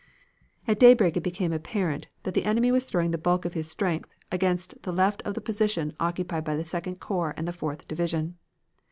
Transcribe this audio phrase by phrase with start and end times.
[0.67, 4.09] "At daybreak it became apparent that the enemy was throwing the bulk of his strength
[4.31, 8.39] against the left of the position occupied by the Second Corps and the Fourth Division.